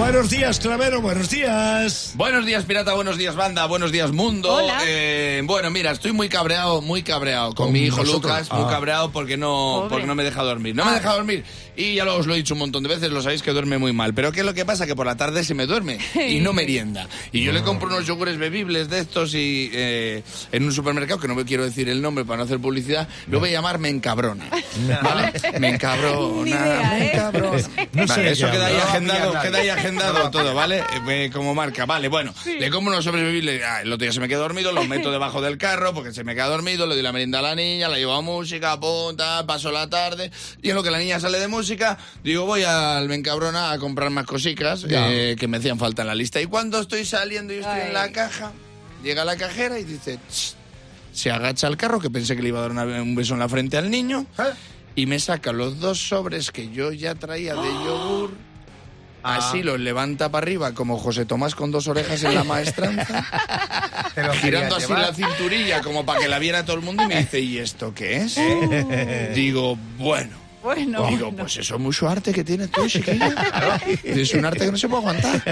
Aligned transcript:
Buenos 0.00 0.30
días, 0.30 0.58
Clavero, 0.60 1.02
buenos 1.02 1.28
días. 1.28 2.12
Buenos 2.14 2.46
días, 2.46 2.64
pirata, 2.64 2.94
buenos 2.94 3.18
días, 3.18 3.36
banda, 3.36 3.66
buenos 3.66 3.92
días, 3.92 4.12
mundo. 4.12 4.54
Hola. 4.54 4.78
Eh, 4.86 5.42
bueno, 5.44 5.70
mira, 5.70 5.90
estoy 5.90 6.12
muy 6.12 6.30
cabreado, 6.30 6.80
muy 6.80 7.02
cabreado 7.02 7.48
con, 7.54 7.66
Con 7.66 7.72
mi 7.74 7.80
hijo 7.82 7.98
nosotros. 7.98 8.22
Lucas, 8.32 8.50
muy 8.50 8.64
Ah. 8.66 8.70
cabreado 8.70 9.12
porque 9.12 9.36
no, 9.36 9.48
Pobre. 9.82 9.90
porque 9.90 10.06
no 10.06 10.14
me 10.14 10.24
deja 10.24 10.42
dormir. 10.42 10.74
No 10.74 10.86
me 10.86 10.92
deja 10.92 11.12
dormir. 11.12 11.44
Y 11.76 11.94
ya 11.94 12.04
lo- 12.04 12.16
os 12.16 12.26
lo 12.26 12.32
he 12.34 12.38
dicho 12.38 12.54
un 12.54 12.60
montón 12.60 12.82
de 12.82 12.88
veces, 12.88 13.10
lo 13.10 13.22
sabéis 13.22 13.42
que 13.42 13.52
duerme 13.52 13.76
muy 13.78 13.92
mal. 13.92 14.12
Pero 14.14 14.32
¿qué 14.32 14.40
es 14.40 14.46
lo 14.46 14.54
que 14.54 14.64
pasa? 14.64 14.86
Que 14.86 14.96
por 14.96 15.04
la 15.06 15.16
tarde 15.16 15.44
se 15.44 15.54
me 15.54 15.66
duerme 15.66 15.98
y 16.28 16.40
no 16.40 16.52
merienda. 16.54 17.06
Y 17.30 17.42
yo 17.44 17.52
le 17.52 17.62
compro 17.62 17.88
unos 17.88 18.06
yogures 18.06 18.38
bebibles 18.38 18.88
de 18.88 19.00
estos 19.00 19.34
y 19.34 19.70
eh, 19.72 20.22
en 20.50 20.64
un 20.64 20.72
supermercado, 20.72 21.20
que 21.20 21.28
no 21.28 21.34
me 21.34 21.44
quiero 21.44 21.62
decir 21.64 21.88
el 21.90 22.00
nombre 22.02 22.24
para 22.24 22.38
no 22.38 22.44
hacer 22.44 22.58
publicidad, 22.58 23.06
lo 23.28 23.38
voy 23.38 23.50
a 23.50 23.52
llamar 23.52 23.78
Me 23.78 23.90
Encabrona. 23.90 24.46
¿Vale? 25.02 25.32
Me 25.58 25.60
Ni 25.60 25.66
Encabrona, 25.74 26.48
idea, 26.50 26.90
Me 26.90 27.04
¿eh? 27.06 27.10
Encabrona. 27.12 27.58
No 27.92 28.02
sé 28.06 28.12
Vale, 28.14 28.22
de 28.24 28.30
eso 28.32 28.46
qué 28.46 28.52
queda 28.52 28.66
ahí 28.66 28.76
agendado, 28.76 29.32
queda 29.42 29.58
ahí 29.58 29.68
agendado 29.68 29.89
todo, 30.30 30.54
¿vale? 30.54 30.78
Eh, 30.78 30.84
eh, 31.26 31.30
como 31.32 31.54
marca, 31.54 31.86
vale, 31.86 32.08
bueno. 32.08 32.32
Le 32.46 32.70
compro 32.70 32.92
unos 32.92 33.04
sobrevivibles, 33.04 33.62
ah, 33.64 33.82
el 33.82 33.92
otro 33.92 34.04
día 34.04 34.12
se 34.12 34.20
me 34.20 34.28
quedó 34.28 34.40
dormido, 34.40 34.72
los 34.72 34.86
meto 34.88 35.10
debajo 35.12 35.40
del 35.40 35.58
carro 35.58 35.92
porque 35.94 36.12
se 36.12 36.24
me 36.24 36.34
queda 36.34 36.46
dormido, 36.48 36.86
le 36.86 36.94
doy 36.94 37.02
la 37.02 37.12
merienda 37.12 37.38
a 37.40 37.42
la 37.42 37.54
niña, 37.54 37.88
la 37.88 37.96
llevo 37.98 38.12
a 38.14 38.20
música, 38.22 38.78
punta, 38.78 39.46
paso 39.46 39.70
la 39.72 39.88
tarde, 39.90 40.30
y 40.62 40.70
en 40.70 40.74
lo 40.76 40.82
que 40.82 40.90
la 40.90 40.98
niña 40.98 41.18
sale 41.20 41.38
de 41.38 41.48
música, 41.48 41.98
digo, 42.22 42.44
voy 42.46 42.62
al 42.62 43.08
Bencabrona 43.08 43.72
a 43.72 43.78
comprar 43.78 44.10
más 44.10 44.26
cositas 44.26 44.84
eh, 44.88 45.36
que 45.38 45.48
me 45.48 45.56
hacían 45.58 45.78
falta 45.78 46.02
en 46.02 46.08
la 46.08 46.14
lista. 46.14 46.40
Y 46.40 46.46
cuando 46.46 46.80
estoy 46.80 47.04
saliendo 47.04 47.52
y 47.52 47.58
estoy 47.58 47.80
Ay. 47.80 47.86
en 47.88 47.92
la 47.94 48.12
caja, 48.12 48.52
llega 49.02 49.24
la 49.24 49.36
cajera 49.36 49.78
y 49.78 49.84
dice, 49.84 50.18
se 51.12 51.30
agacha 51.30 51.66
al 51.66 51.76
carro, 51.76 51.98
que 52.00 52.10
pensé 52.10 52.36
que 52.36 52.42
le 52.42 52.48
iba 52.48 52.58
a 52.58 52.62
dar 52.62 52.70
una- 52.70 52.84
un 53.02 53.14
beso 53.14 53.34
en 53.34 53.40
la 53.40 53.48
frente 53.48 53.76
al 53.76 53.90
niño, 53.90 54.26
¿Eh? 54.38 54.42
y 54.94 55.06
me 55.06 55.18
saca 55.18 55.52
los 55.52 55.80
dos 55.80 55.98
sobres 55.98 56.50
que 56.50 56.70
yo 56.70 56.92
ya 56.92 57.14
traía 57.14 57.54
de 57.54 57.68
yogur. 57.84 58.32
Así 59.22 59.62
los 59.62 59.78
levanta 59.80 60.30
para 60.30 60.44
arriba, 60.44 60.72
como 60.72 60.98
José 60.98 61.24
Tomás 61.24 61.54
con 61.54 61.70
dos 61.70 61.88
orejas 61.88 62.22
en 62.24 62.34
la 62.34 62.44
maestranza, 62.44 63.24
girando 64.40 64.76
así 64.76 64.86
llevar. 64.86 65.02
la 65.02 65.14
cinturilla 65.14 65.80
como 65.82 66.04
para 66.06 66.20
que 66.20 66.28
la 66.28 66.38
viera 66.38 66.64
todo 66.64 66.76
el 66.76 66.82
mundo 66.82 67.02
y 67.04 67.06
me 67.06 67.16
dice, 67.18 67.40
¿y 67.40 67.58
esto 67.58 67.92
qué 67.94 68.16
es? 68.18 68.36
Digo, 69.34 69.76
bueno. 69.98 70.38
Bueno, 70.62 71.06
Digo, 71.06 71.28
bueno. 71.28 71.38
pues 71.44 71.56
eso 71.56 71.76
es 71.76 71.80
mucho 71.80 72.06
arte 72.06 72.32
que 72.34 72.44
tienes 72.44 72.70
tú, 72.70 72.86
chiquillo. 72.86 73.24
Es 74.04 74.34
un 74.34 74.44
arte 74.44 74.66
que 74.66 74.70
no 74.70 74.76
se 74.76 74.88
puede 74.90 75.00
aguantar. 75.00 75.42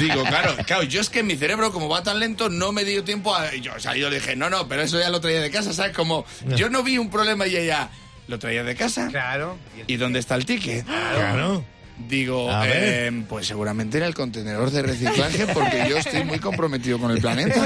Digo, 0.00 0.24
claro, 0.24 0.56
claro, 0.66 0.82
yo 0.82 1.00
es 1.00 1.08
que 1.08 1.20
en 1.20 1.28
mi 1.28 1.36
cerebro, 1.36 1.70
como 1.70 1.88
va 1.88 2.02
tan 2.02 2.18
lento, 2.18 2.48
no 2.48 2.72
me 2.72 2.84
dio 2.84 3.04
tiempo 3.04 3.32
a... 3.32 3.54
Yo, 3.54 3.74
o 3.76 3.78
sea, 3.78 3.94
yo 3.94 4.10
dije, 4.10 4.34
no, 4.34 4.50
no, 4.50 4.66
pero 4.66 4.82
eso 4.82 4.98
ya 4.98 5.08
lo 5.08 5.20
traía 5.20 5.40
de 5.40 5.52
casa, 5.52 5.72
¿sabes? 5.72 5.94
Como 5.94 6.24
yo 6.56 6.68
no 6.68 6.82
vi 6.82 6.98
un 6.98 7.10
problema 7.10 7.46
y 7.46 7.56
ella 7.56 7.90
lo 8.26 8.40
traía 8.40 8.64
de 8.64 8.74
casa. 8.74 9.06
Claro. 9.06 9.56
¿Y 9.86 9.96
dónde 9.98 10.18
está 10.18 10.34
el 10.34 10.44
ticket? 10.44 10.84
Claro. 10.84 11.64
Digo, 11.98 12.50
eh, 12.62 13.10
pues 13.26 13.46
seguramente 13.46 13.96
en 13.96 14.04
el 14.04 14.14
contenedor 14.14 14.70
de 14.70 14.82
reciclaje 14.82 15.46
porque 15.46 15.86
yo 15.88 15.96
estoy 15.96 16.24
muy 16.24 16.38
comprometido 16.38 16.98
con 16.98 17.10
el 17.10 17.20
planeta. 17.20 17.62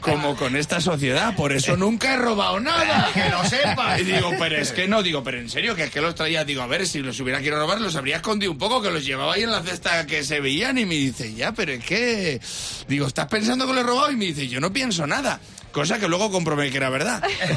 Como 0.00 0.34
con 0.36 0.56
esta 0.56 0.80
sociedad, 0.80 1.36
por 1.36 1.52
eso 1.52 1.76
nunca 1.76 2.14
he 2.14 2.16
robado 2.16 2.58
nada. 2.58 3.10
Que 3.14 3.28
lo 3.30 3.44
sepas. 3.44 4.00
Y 4.00 4.04
digo, 4.04 4.32
pero 4.38 4.56
es 4.56 4.72
que 4.72 4.88
no, 4.88 5.02
digo, 5.02 5.22
pero 5.22 5.38
en 5.38 5.48
serio, 5.48 5.76
que 5.76 5.84
es 5.84 5.90
que 5.90 6.00
los 6.00 6.16
traía, 6.16 6.44
digo, 6.44 6.62
a 6.62 6.66
ver, 6.66 6.88
si 6.88 6.98
los 7.00 7.18
hubiera 7.20 7.38
querido 7.38 7.60
robar, 7.60 7.80
los 7.80 7.94
habría 7.94 8.16
escondido 8.16 8.50
un 8.50 8.58
poco, 8.58 8.82
que 8.82 8.90
los 8.90 9.04
llevaba 9.04 9.34
ahí 9.34 9.44
en 9.44 9.52
la 9.52 9.62
cesta 9.62 10.06
que 10.06 10.24
se 10.24 10.40
veían 10.40 10.76
y 10.78 10.84
me 10.84 10.94
dice, 10.94 11.32
ya, 11.34 11.52
pero 11.52 11.72
es 11.72 11.84
que, 11.84 12.40
digo, 12.88 13.06
¿estás 13.06 13.28
pensando 13.28 13.66
que 13.66 13.74
lo 13.74 13.80
he 13.80 13.84
robado? 13.84 14.10
Y 14.10 14.16
me 14.16 14.24
dice, 14.26 14.48
yo 14.48 14.60
no 14.60 14.72
pienso 14.72 15.06
nada. 15.06 15.38
Cosa 15.74 15.98
que 15.98 16.06
luego 16.06 16.30
comprobé 16.30 16.70
que 16.70 16.76
era 16.76 16.88
verdad. 16.88 17.20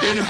que, 0.00 0.14
no, 0.14 0.26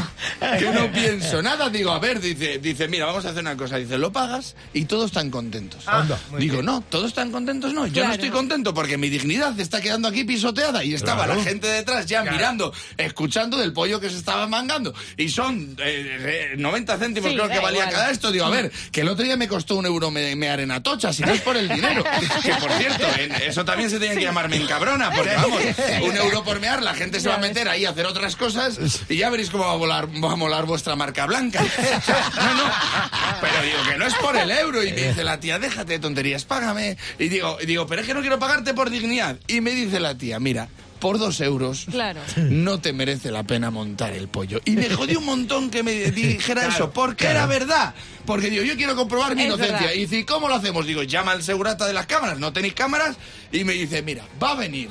que 0.59 0.71
no 0.73 0.91
pienso 0.93 1.43
nada. 1.43 1.69
Digo, 1.71 1.91
a 1.93 1.99
ver, 1.99 2.21
dice, 2.21 2.59
dice, 2.59 2.89
mira, 2.89 3.07
vamos 3.07 3.25
a 3.27 3.31
hacer 3.31 3.41
una 3.43 3.57
cosa. 3.57 3.77
Dice, 3.77 3.99
lo 3.99 4.13
pagas 4.13 4.57
y 4.73 4.85
todos 4.87 5.07
están 5.07 5.31
contentos. 5.31 5.85
Muy 6.31 6.41
Digo, 6.41 6.55
bien. 6.55 6.67
no, 6.67 6.81
todos 6.89 7.09
están 7.09 7.31
contentos, 7.31 7.73
no. 7.73 7.87
Yo 7.87 7.93
Claro. 7.95 8.09
no 8.09 8.15
estoy 8.15 8.31
contento 8.31 8.73
porque 8.75 8.97
mi 8.99 9.09
dignidad 9.09 9.59
está 9.61 9.81
quedando 9.81 10.09
aquí 10.09 10.25
pisoteada 10.25 10.83
y 10.85 10.95
estaba 10.95 11.25
Claro. 11.25 11.39
la 11.41 11.45
gente 11.45 11.67
detrás 11.69 12.07
ya 12.07 12.23
Claro. 12.23 12.37
mirando, 12.37 12.73
escuchando 12.97 13.57
del 13.59 13.73
pollo 13.73 14.01
que 14.01 14.09
se 14.11 14.17
estaba 14.17 14.47
mangando. 14.47 14.95
Y 15.17 15.29
son 15.29 15.77
eh, 15.79 16.51
eh, 16.53 16.55
90 16.57 16.97
céntimos 16.99 17.31
Sí, 17.31 17.37
creo 17.37 17.49
que 17.49 17.59
valía 17.59 17.81
igual. 17.81 17.95
cada 17.95 18.11
esto. 18.11 18.33
Digo, 18.33 18.47
a 18.47 18.51
ver, 18.51 18.71
que 18.93 19.03
el 19.03 19.09
otro 19.09 19.25
día 19.25 19.37
me 19.37 19.49
costó 19.49 19.77
un 19.77 19.87
euro 19.87 20.11
me, 20.11 20.35
me 20.37 20.49
arena 20.49 20.83
tocha, 20.83 21.13
si 21.13 21.23
no 21.23 21.33
es 21.33 21.41
por 21.43 21.57
el 21.57 21.69
dinero. 21.69 22.03
que 22.43 22.55
por 22.55 22.71
cierto, 22.73 23.07
en- 23.19 23.33
eso 23.43 23.65
también 23.65 23.91
se 23.91 23.99
tiene 23.99 24.15
que 24.17 24.23
llamar 24.23 24.49
me 24.49 24.57
encabrona, 24.57 25.11
porque 25.11 25.35
vamos, 25.35 25.61
un 26.03 26.17
euro 26.17 26.43
por 26.45 26.61
mear, 26.61 26.83
la 26.83 26.95
gente 26.95 27.21
se 27.21 27.29
va 27.29 27.37
a 27.37 27.39
meter 27.39 27.69
ahí 27.69 27.85
a 27.85 27.91
hacer 27.91 28.07
otras 28.07 28.37
cosas 28.37 28.79
y 29.09 29.17
ya 29.17 29.31
veréis 29.31 29.51
cómo 29.51 29.65
va 29.65 29.73
a, 29.73 29.77
volar, 29.77 30.09
va 30.09 30.30
a 30.33 30.37
molar 30.37 30.67
vuestra 30.67 30.97
marca 30.97 31.27
blanca. 31.27 31.63
No, 32.37 32.55
no, 32.55 32.73
pero 33.41 33.63
digo 33.63 33.79
que 33.91 33.99
no 33.99 34.07
es 34.07 34.15
por 34.15 34.37
el 34.37 34.51
euro. 34.51 34.83
Y 34.83 34.93
me 34.93 35.09
dice 35.09 35.25
la 35.25 35.39
tía, 35.41 35.59
déjate 35.59 35.95
de 35.95 35.99
tonterías, 35.99 36.45
págame. 36.45 36.97
Y 37.19 37.29
digo, 37.29 37.59
y 37.61 37.67
digo, 37.67 37.87
pero 37.87 38.01
es 38.03 38.07
que 38.07 38.15
no 38.15 38.21
quiero 38.21 38.39
pagarte 38.39 38.75
por 38.75 38.91
dignidad. 38.91 39.37
Y 39.47 39.61
me 39.61 39.71
dice 39.73 40.01
la 40.01 40.17
tía, 40.17 40.39
mira, 40.41 40.69
por 40.99 41.19
dos 41.19 41.41
euros 41.41 41.87
Claro. 41.91 42.21
no 42.37 42.81
te 42.81 42.93
merece 42.93 43.31
la 43.31 43.43
pena 43.43 43.71
montar 43.71 44.13
el 44.13 44.29
pollo. 44.29 44.61
Y 44.65 44.73
me 44.73 44.91
jodió 44.91 45.19
un 45.19 45.25
montón 45.27 45.71
que 45.71 45.83
me 45.83 45.93
dijera 46.11 46.67
eso, 46.67 46.91
porque 46.91 47.27
era 47.27 47.47
verdad. 47.47 47.95
Porque 48.27 48.51
digo, 48.51 48.63
yo 48.65 48.77
quiero 48.77 48.95
comprobar 48.97 49.35
mi 49.35 49.43
Es 49.43 49.49
inocencia. 49.49 49.77
verdad. 49.79 49.93
Y 49.95 50.01
dice, 50.01 50.19
¿y 50.19 50.25
cómo 50.25 50.49
lo 50.49 50.55
hacemos? 50.57 50.87
Digo, 50.87 51.03
llama 51.03 51.33
al 51.33 51.43
segurata 51.43 51.87
de 51.87 51.93
las 51.95 52.07
cámaras, 52.07 52.39
¿no 52.39 52.53
tenéis 52.53 52.75
cámaras? 52.75 53.17
Y 53.53 53.65
me 53.65 53.73
dice, 53.73 54.03
mira, 54.03 54.25
va 54.43 54.53
a 54.53 54.55
venir. 54.57 54.89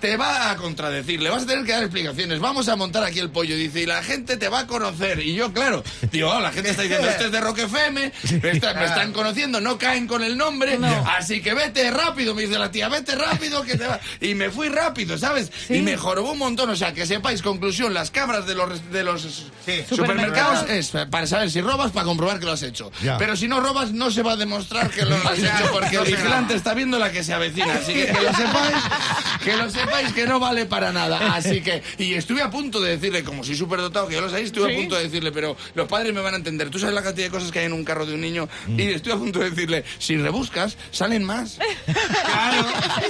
Te 0.00 0.16
va 0.16 0.50
a 0.52 0.56
contradecir, 0.56 1.20
le 1.20 1.28
vas 1.28 1.42
a 1.42 1.46
tener 1.46 1.64
que 1.64 1.72
dar 1.72 1.82
explicaciones. 1.82 2.38
Vamos 2.38 2.68
a 2.68 2.76
montar 2.76 3.02
aquí 3.02 3.18
el 3.18 3.30
pollo. 3.30 3.56
Dice, 3.56 3.80
y 3.80 3.86
la 3.86 4.00
gente 4.02 4.36
te 4.36 4.48
va 4.48 4.60
a 4.60 4.66
conocer. 4.68 5.18
Y 5.18 5.34
yo, 5.34 5.52
claro, 5.52 5.82
digo, 6.12 6.30
oh, 6.30 6.40
la 6.40 6.52
gente 6.52 6.70
está 6.70 6.82
diciendo, 6.82 7.08
este 7.08 7.26
es 7.26 7.32
de 7.32 7.40
Rock 7.40 7.58
FM, 7.58 8.12
me, 8.42 8.50
está- 8.50 8.74
me 8.74 8.84
están 8.84 9.12
conociendo, 9.12 9.60
no 9.60 9.76
caen 9.76 10.06
con 10.06 10.22
el 10.22 10.36
nombre. 10.36 10.78
Así 11.18 11.40
que 11.42 11.52
vete 11.52 11.90
rápido, 11.90 12.34
me 12.34 12.42
dice 12.42 12.58
la 12.58 12.70
tía, 12.70 12.88
vete 12.88 13.16
rápido 13.16 13.62
que 13.64 13.76
te 13.76 13.86
va. 13.86 13.98
Y 14.20 14.34
me 14.34 14.50
fui 14.50 14.68
rápido, 14.68 15.18
¿sabes? 15.18 15.50
Y 15.68 15.80
me 15.80 15.96
jorobó 15.96 16.32
un 16.32 16.38
montón. 16.38 16.70
O 16.70 16.76
sea, 16.76 16.92
que 16.94 17.04
sepáis, 17.06 17.42
conclusión, 17.42 17.92
las 17.92 18.10
cámaras 18.12 18.46
de 18.46 18.54
los, 18.54 18.90
de 18.92 19.02
los 19.02 19.22
Sí. 19.66 19.84
supermercados 19.88 20.70
es 20.70 20.92
para 21.10 21.26
saber 21.26 21.50
si 21.50 21.60
robas, 21.60 21.90
para 21.90 22.04
comprobar 22.06 22.38
que 22.38 22.46
lo 22.46 22.52
has 22.52 22.62
hecho. 22.62 22.90
Ya. 23.02 23.18
Pero 23.18 23.36
si 23.36 23.48
no 23.48 23.60
robas, 23.60 23.90
no 23.92 24.10
se 24.10 24.22
va 24.22 24.32
a 24.32 24.36
demostrar 24.36 24.90
que 24.90 25.04
lo 25.04 25.16
has 25.28 25.38
hecho 25.38 25.70
porque 25.72 25.96
el 25.96 26.04
vigilante 26.04 26.54
está 26.54 26.72
viendo 26.74 26.98
la 26.98 27.10
que 27.10 27.24
se 27.24 27.34
avecina. 27.34 27.74
Así 27.74 27.92
que 27.94 28.06
que 28.06 28.12
lo 28.20 28.32
sepáis, 28.32 28.76
que 29.44 29.56
lo 29.56 29.70
sepáis 29.70 30.12
que 30.12 30.26
no 30.26 30.38
vale 30.40 30.66
para 30.66 30.92
nada. 30.92 31.34
Así 31.34 31.60
que, 31.60 31.82
y 31.98 32.14
estuve 32.14 32.42
a 32.42 32.50
punto 32.50 32.80
de 32.80 32.90
decirle, 32.96 33.24
como 33.24 33.44
soy 33.44 33.56
superdotado, 33.56 34.08
que 34.08 34.14
yo 34.14 34.20
lo 34.20 34.28
sabéis, 34.28 34.46
estuve 34.46 34.72
a 34.72 34.76
punto 34.76 34.96
de 34.96 35.04
decirle, 35.04 35.32
pero 35.32 35.56
los 35.74 35.88
padres 35.88 36.12
me 36.14 36.20
van 36.20 36.34
a 36.34 36.36
entender. 36.36 36.70
Tú 36.70 36.78
sabes 36.78 36.94
la 36.94 37.02
cantidad 37.02 37.26
de 37.26 37.30
cosas 37.30 37.50
que 37.50 37.60
hay 37.60 37.66
en 37.66 37.72
un 37.72 37.84
carro 37.84 38.06
de 38.06 38.14
un 38.14 38.20
niño. 38.20 38.48
Y 38.68 38.82
estuve 38.82 39.14
a 39.14 39.18
punto 39.18 39.38
de 39.40 39.50
decirle, 39.50 39.84
si 39.98 40.16
rebuscas, 40.16 40.76
salen 40.90 41.24
más. 41.24 41.58
Menos 41.86 43.07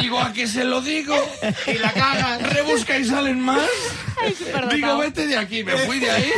Digo, 0.00 0.20
¿a 0.20 0.32
qué 0.32 0.46
se 0.46 0.64
lo 0.64 0.80
digo? 0.80 1.16
Y 1.66 1.78
la 1.78 1.92
cagan. 1.92 2.40
Rebusca 2.50 2.98
y 2.98 3.04
salen 3.04 3.40
más. 3.40 3.68
Digo, 4.72 4.98
vete 4.98 5.26
de 5.26 5.36
aquí. 5.36 5.64
Me 5.64 5.76
fui 5.78 5.98
de 5.98 6.10
ahí. 6.10 6.32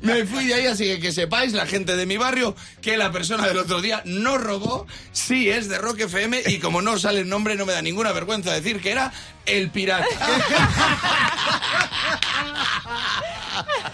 Me 0.00 0.26
fui 0.26 0.46
de 0.46 0.54
ahí, 0.54 0.66
así 0.66 0.84
que 0.84 1.00
que 1.00 1.12
sepáis, 1.12 1.52
la 1.52 1.66
gente 1.66 1.96
de 1.96 2.06
mi 2.06 2.16
barrio, 2.16 2.54
que 2.80 2.96
la 2.96 3.12
persona 3.12 3.46
del 3.46 3.58
otro 3.58 3.80
día 3.80 4.02
no 4.04 4.38
robó, 4.38 4.86
sí 5.12 5.50
es 5.50 5.68
de 5.68 5.78
Rock 5.78 6.00
FM 6.00 6.42
y 6.46 6.58
como 6.58 6.82
no 6.82 6.98
sale 6.98 7.20
el 7.20 7.28
nombre 7.28 7.56
no 7.56 7.66
me 7.66 7.72
da 7.72 7.82
ninguna 7.82 8.12
vergüenza 8.12 8.52
decir 8.52 8.80
que 8.80 8.92
era 8.92 9.12
el 9.46 9.70
pirata. 9.70 10.06